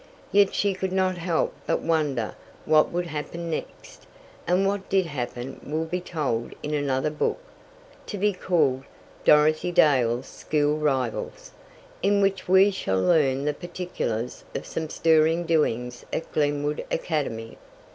Yet 0.31 0.55
she 0.55 0.73
could 0.73 0.91
not 0.91 1.19
help 1.19 1.53
but 1.67 1.81
wonder 1.83 2.33
what 2.65 2.91
would 2.91 3.05
happen 3.05 3.51
next. 3.51 4.07
And 4.47 4.65
what 4.65 4.89
did 4.89 5.05
happen 5.05 5.61
will 5.63 5.85
be 5.85 6.01
told 6.01 6.55
in 6.63 6.73
another 6.73 7.11
book, 7.11 7.37
to 8.07 8.17
be 8.17 8.33
called, 8.33 8.81
"Dorothy 9.25 9.71
Dale's 9.71 10.25
School 10.25 10.79
Rivals," 10.79 11.51
in 12.01 12.19
which 12.19 12.47
we 12.47 12.71
shall 12.71 12.99
learn 12.99 13.45
the 13.45 13.53
particulars 13.53 14.43
of 14.55 14.65
some 14.65 14.89
stirring 14.89 15.43
doings 15.45 16.03
at 16.11 16.31
Glenwood 16.31 16.83
Academy. 16.89 17.59